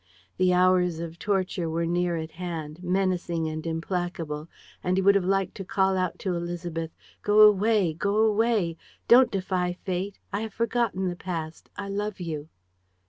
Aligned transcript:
The 0.37 0.51
hours 0.51 0.99
of 0.99 1.19
torture 1.19 1.69
were 1.69 1.85
near 1.85 2.17
at 2.17 2.31
hand, 2.31 2.81
menacing 2.83 3.47
and 3.47 3.67
implacable, 3.67 4.49
and 4.83 4.97
he 4.97 5.01
would 5.03 5.13
have 5.13 5.25
liked 5.25 5.53
to 5.57 5.63
call 5.63 5.95
out 5.95 6.17
to 6.25 6.29
Élisabeth: 6.31 6.89
"Go 7.21 7.41
away, 7.41 7.93
go 7.93 8.15
away! 8.15 8.77
Don't 9.07 9.29
defy 9.29 9.73
Fate! 9.73 10.17
I 10.33 10.41
have 10.41 10.55
forgotten 10.55 11.07
the 11.07 11.15
past. 11.15 11.69
I 11.77 11.87
love 11.87 12.19
you." 12.19 12.49